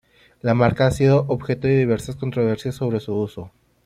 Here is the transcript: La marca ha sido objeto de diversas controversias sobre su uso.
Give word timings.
La 0.41 0.55
marca 0.55 0.87
ha 0.87 0.91
sido 0.91 1.25
objeto 1.27 1.67
de 1.67 1.77
diversas 1.77 2.15
controversias 2.15 2.73
sobre 2.73 2.99
su 2.99 3.13
uso. 3.15 3.51